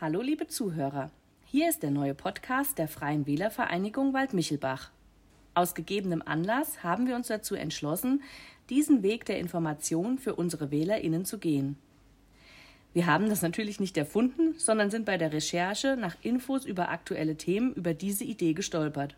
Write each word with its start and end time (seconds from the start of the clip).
Hallo 0.00 0.20
liebe 0.20 0.48
Zuhörer, 0.48 1.10
hier 1.44 1.68
ist 1.68 1.84
der 1.84 1.92
neue 1.92 2.14
Podcast 2.14 2.76
der 2.76 2.88
Freien 2.88 3.24
Wählervereinigung 3.26 4.12
Waldmichelbach. 4.12 4.90
Aus 5.54 5.74
gegebenem 5.74 6.22
Anlass 6.24 6.82
haben 6.82 7.06
wir 7.06 7.14
uns 7.14 7.28
dazu 7.28 7.54
entschlossen, 7.54 8.22
diesen 8.68 9.04
Weg 9.04 9.26
der 9.26 9.38
Information 9.38 10.18
für 10.18 10.34
unsere 10.34 10.72
Wählerinnen 10.72 11.24
zu 11.24 11.38
gehen. 11.38 11.76
Wir 12.92 13.06
haben 13.06 13.28
das 13.28 13.42
natürlich 13.42 13.78
nicht 13.78 13.96
erfunden, 13.96 14.54
sondern 14.58 14.90
sind 14.90 15.04
bei 15.04 15.18
der 15.18 15.32
Recherche 15.32 15.96
nach 15.96 16.16
Infos 16.22 16.64
über 16.64 16.88
aktuelle 16.88 17.36
Themen 17.36 17.72
über 17.74 17.94
diese 17.94 18.24
Idee 18.24 18.54
gestolpert. 18.54 19.14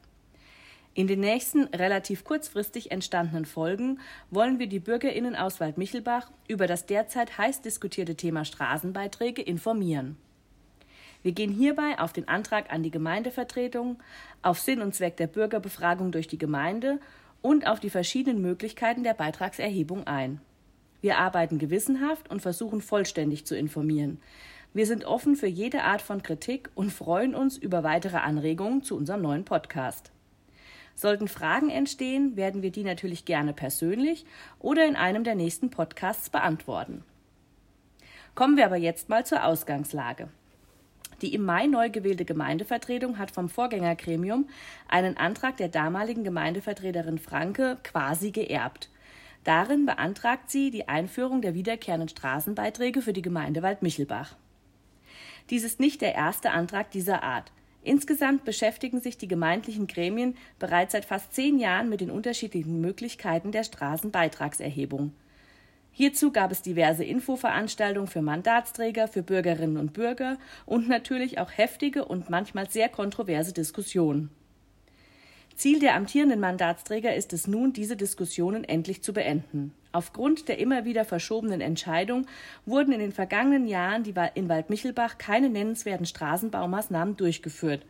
In 0.92 1.06
den 1.06 1.20
nächsten 1.20 1.64
relativ 1.64 2.24
kurzfristig 2.24 2.92
entstandenen 2.92 3.46
Folgen 3.46 4.00
wollen 4.30 4.58
wir 4.58 4.66
die 4.66 4.80
Bürgerinnen 4.80 5.34
aus 5.34 5.60
Waldmichelbach 5.60 6.30
über 6.46 6.66
das 6.66 6.84
derzeit 6.84 7.38
heiß 7.38 7.62
diskutierte 7.62 8.16
Thema 8.16 8.44
Straßenbeiträge 8.44 9.40
informieren. 9.40 10.18
Wir 11.24 11.32
gehen 11.32 11.50
hierbei 11.50 11.98
auf 11.98 12.12
den 12.12 12.28
Antrag 12.28 12.70
an 12.70 12.82
die 12.82 12.90
Gemeindevertretung, 12.90 13.96
auf 14.42 14.60
Sinn 14.60 14.82
und 14.82 14.94
Zweck 14.94 15.16
der 15.16 15.26
Bürgerbefragung 15.26 16.12
durch 16.12 16.28
die 16.28 16.36
Gemeinde 16.36 17.00
und 17.40 17.66
auf 17.66 17.80
die 17.80 17.88
verschiedenen 17.88 18.42
Möglichkeiten 18.42 19.04
der 19.04 19.14
Beitragserhebung 19.14 20.06
ein. 20.06 20.42
Wir 21.00 21.16
arbeiten 21.16 21.58
gewissenhaft 21.58 22.30
und 22.30 22.42
versuchen 22.42 22.82
vollständig 22.82 23.46
zu 23.46 23.56
informieren. 23.56 24.20
Wir 24.74 24.84
sind 24.84 25.06
offen 25.06 25.34
für 25.34 25.46
jede 25.46 25.84
Art 25.84 26.02
von 26.02 26.22
Kritik 26.22 26.68
und 26.74 26.92
freuen 26.92 27.34
uns 27.34 27.56
über 27.56 27.82
weitere 27.82 28.18
Anregungen 28.18 28.82
zu 28.82 28.94
unserem 28.94 29.22
neuen 29.22 29.46
Podcast. 29.46 30.12
Sollten 30.94 31.28
Fragen 31.28 31.70
entstehen, 31.70 32.36
werden 32.36 32.60
wir 32.60 32.70
die 32.70 32.84
natürlich 32.84 33.24
gerne 33.24 33.54
persönlich 33.54 34.26
oder 34.58 34.84
in 34.86 34.94
einem 34.94 35.24
der 35.24 35.36
nächsten 35.36 35.70
Podcasts 35.70 36.28
beantworten. 36.28 37.02
Kommen 38.34 38.58
wir 38.58 38.66
aber 38.66 38.76
jetzt 38.76 39.08
mal 39.08 39.24
zur 39.24 39.42
Ausgangslage. 39.44 40.28
Die 41.24 41.32
im 41.32 41.46
Mai 41.46 41.66
neu 41.66 41.88
gewählte 41.88 42.26
Gemeindevertretung 42.26 43.16
hat 43.16 43.30
vom 43.30 43.48
Vorgängergremium 43.48 44.46
einen 44.88 45.16
Antrag 45.16 45.56
der 45.56 45.70
damaligen 45.70 46.22
Gemeindevertreterin 46.22 47.18
Franke 47.18 47.78
quasi 47.82 48.30
geerbt. 48.30 48.90
Darin 49.42 49.86
beantragt 49.86 50.50
sie 50.50 50.70
die 50.70 50.86
Einführung 50.86 51.40
der 51.40 51.54
wiederkehrenden 51.54 52.10
Straßenbeiträge 52.10 53.00
für 53.00 53.14
die 53.14 53.22
Gemeinde 53.22 53.62
Waldmichelbach. 53.62 54.36
Dies 55.48 55.64
ist 55.64 55.80
nicht 55.80 56.02
der 56.02 56.14
erste 56.14 56.50
Antrag 56.50 56.90
dieser 56.90 57.22
Art. 57.22 57.52
Insgesamt 57.82 58.44
beschäftigen 58.44 59.00
sich 59.00 59.16
die 59.16 59.28
gemeindlichen 59.28 59.86
Gremien 59.86 60.36
bereits 60.58 60.92
seit 60.92 61.06
fast 61.06 61.32
zehn 61.32 61.58
Jahren 61.58 61.88
mit 61.88 62.02
den 62.02 62.10
unterschiedlichen 62.10 62.82
Möglichkeiten 62.82 63.50
der 63.50 63.64
Straßenbeitragserhebung. 63.64 65.14
Hierzu 65.96 66.32
gab 66.32 66.50
es 66.50 66.60
diverse 66.60 67.04
Infoveranstaltungen 67.04 68.08
für 68.08 68.20
Mandatsträger, 68.20 69.06
für 69.06 69.22
Bürgerinnen 69.22 69.76
und 69.76 69.92
Bürger 69.92 70.38
und 70.66 70.88
natürlich 70.88 71.38
auch 71.38 71.52
heftige 71.56 72.04
und 72.04 72.28
manchmal 72.28 72.68
sehr 72.68 72.88
kontroverse 72.88 73.52
Diskussionen. 73.52 74.30
Ziel 75.54 75.78
der 75.78 75.94
amtierenden 75.94 76.40
Mandatsträger 76.40 77.14
ist 77.14 77.32
es 77.32 77.46
nun, 77.46 77.72
diese 77.72 77.96
Diskussionen 77.96 78.64
endlich 78.64 79.04
zu 79.04 79.12
beenden. 79.12 79.72
Aufgrund 79.92 80.48
der 80.48 80.58
immer 80.58 80.84
wieder 80.84 81.04
verschobenen 81.04 81.60
Entscheidung 81.60 82.26
wurden 82.66 82.92
in 82.92 82.98
den 82.98 83.12
vergangenen 83.12 83.68
Jahren 83.68 84.04
in 84.34 84.48
Waldmichelbach 84.48 85.16
keine 85.18 85.48
nennenswerten 85.48 86.06
Straßenbaumaßnahmen 86.06 87.16
durchgeführt. 87.16 87.86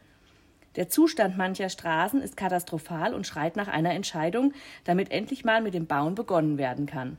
Der 0.76 0.90
Zustand 0.90 1.38
mancher 1.38 1.70
Straßen 1.70 2.20
ist 2.20 2.36
katastrophal 2.36 3.14
und 3.14 3.26
schreit 3.26 3.56
nach 3.56 3.68
einer 3.68 3.92
Entscheidung, 3.94 4.52
damit 4.84 5.10
endlich 5.10 5.42
mal 5.42 5.62
mit 5.62 5.72
dem 5.72 5.86
Bauen 5.86 6.14
begonnen 6.14 6.58
werden 6.58 6.84
kann. 6.84 7.16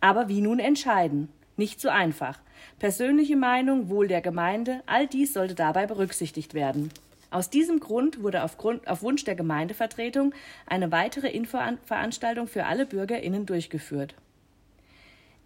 Aber 0.00 0.28
wie 0.28 0.40
nun 0.40 0.58
entscheiden? 0.58 1.28
Nicht 1.56 1.80
so 1.80 1.88
einfach. 1.88 2.38
Persönliche 2.78 3.36
Meinung, 3.36 3.88
Wohl 3.88 4.06
der 4.06 4.20
Gemeinde, 4.20 4.82
all 4.86 5.06
dies 5.06 5.32
sollte 5.32 5.54
dabei 5.54 5.86
berücksichtigt 5.86 6.54
werden. 6.54 6.90
Aus 7.30 7.50
diesem 7.50 7.80
Grund 7.80 8.22
wurde 8.22 8.42
auf, 8.42 8.56
Grund, 8.56 8.88
auf 8.88 9.02
Wunsch 9.02 9.24
der 9.24 9.34
Gemeindevertretung 9.34 10.32
eine 10.66 10.92
weitere 10.92 11.28
Infoveranstaltung 11.28 12.46
für 12.46 12.64
alle 12.64 12.86
BürgerInnen 12.86 13.44
durchgeführt. 13.44 14.14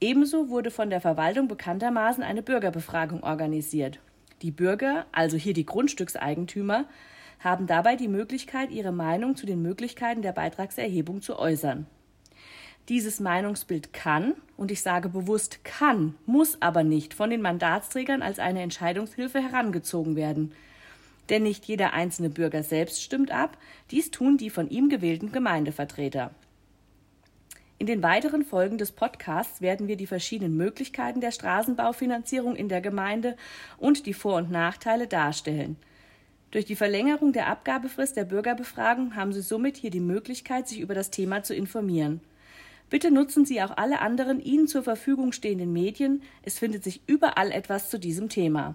Ebenso 0.00 0.48
wurde 0.48 0.70
von 0.70 0.90
der 0.90 1.00
Verwaltung 1.00 1.48
bekanntermaßen 1.48 2.22
eine 2.22 2.42
Bürgerbefragung 2.42 3.22
organisiert. 3.22 4.00
Die 4.42 4.50
Bürger, 4.50 5.06
also 5.12 5.36
hier 5.36 5.54
die 5.54 5.66
Grundstückseigentümer, 5.66 6.84
haben 7.40 7.66
dabei 7.66 7.96
die 7.96 8.08
Möglichkeit, 8.08 8.70
ihre 8.70 8.92
Meinung 8.92 9.34
zu 9.34 9.46
den 9.46 9.62
Möglichkeiten 9.62 10.22
der 10.22 10.32
Beitragserhebung 10.32 11.22
zu 11.22 11.38
äußern. 11.38 11.86
Dieses 12.88 13.20
Meinungsbild 13.20 13.92
kann, 13.92 14.34
und 14.56 14.70
ich 14.70 14.82
sage 14.82 15.08
bewusst 15.08 15.64
kann, 15.64 16.14
muss 16.26 16.60
aber 16.60 16.84
nicht 16.84 17.14
von 17.14 17.30
den 17.30 17.42
Mandatsträgern 17.42 18.22
als 18.22 18.38
eine 18.38 18.62
Entscheidungshilfe 18.62 19.40
herangezogen 19.40 20.16
werden– 20.16 20.52
denn 21.28 21.44
nicht 21.44 21.64
jeder 21.64 21.92
einzelne 21.92 22.30
Bürger 22.30 22.62
selbst 22.62 23.02
stimmt 23.02 23.30
ab, 23.30 23.56
dies 23.90 24.10
tun 24.10 24.36
die 24.36 24.50
von 24.50 24.68
ihm 24.68 24.88
gewählten 24.88 25.32
Gemeindevertreter. 25.32 26.30
In 27.78 27.86
den 27.86 28.02
weiteren 28.02 28.44
Folgen 28.44 28.78
des 28.78 28.92
Podcasts 28.92 29.60
werden 29.60 29.88
wir 29.88 29.96
die 29.96 30.06
verschiedenen 30.06 30.56
Möglichkeiten 30.56 31.20
der 31.20 31.32
Straßenbaufinanzierung 31.32 32.54
in 32.54 32.68
der 32.68 32.80
Gemeinde 32.80 33.36
und 33.78 34.06
die 34.06 34.14
Vor- 34.14 34.36
und 34.36 34.50
Nachteile 34.50 35.08
darstellen. 35.08 35.76
Durch 36.52 36.64
die 36.64 36.76
Verlängerung 36.76 37.32
der 37.32 37.48
Abgabefrist 37.48 38.16
der 38.16 38.24
Bürgerbefragung 38.24 39.16
haben 39.16 39.32
Sie 39.32 39.40
somit 39.40 39.78
hier 39.78 39.90
die 39.90 40.00
Möglichkeit, 40.00 40.68
sich 40.68 40.80
über 40.80 40.94
das 40.94 41.10
Thema 41.10 41.42
zu 41.42 41.54
informieren. 41.54 42.20
Bitte 42.92 43.10
nutzen 43.10 43.46
Sie 43.46 43.62
auch 43.62 43.74
alle 43.78 44.02
anderen 44.02 44.38
Ihnen 44.38 44.68
zur 44.68 44.82
Verfügung 44.82 45.32
stehenden 45.32 45.72
Medien. 45.72 46.22
Es 46.42 46.58
findet 46.58 46.84
sich 46.84 47.00
überall 47.06 47.50
etwas 47.50 47.88
zu 47.88 47.98
diesem 47.98 48.28
Thema. 48.28 48.74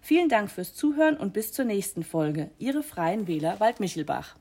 Vielen 0.00 0.28
Dank 0.28 0.50
fürs 0.50 0.74
Zuhören 0.74 1.16
und 1.16 1.34
bis 1.34 1.52
zur 1.52 1.64
nächsten 1.64 2.02
Folge. 2.02 2.50
Ihre 2.58 2.82
Freien 2.82 3.28
Wähler 3.28 3.60
Waldmichelbach. 3.60 4.34